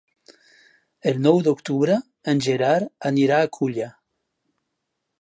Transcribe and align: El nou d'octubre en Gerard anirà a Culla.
El 1.11 1.19
nou 1.25 1.37
d'octubre 1.49 1.99
en 2.35 2.43
Gerard 2.49 2.91
anirà 3.13 3.41
a 3.45 3.55
Culla. 3.59 3.95